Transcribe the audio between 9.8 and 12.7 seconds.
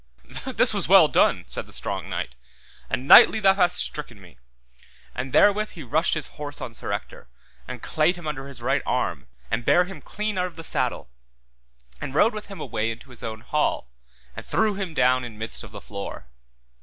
him clean out of the saddle, and rode with him